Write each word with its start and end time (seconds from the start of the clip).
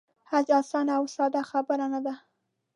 حج 0.29 0.47
آسانه 0.59 0.91
او 0.99 1.05
ساده 1.15 1.41
خبره 1.51 1.85
نه 1.93 1.99
ده. 2.05 2.13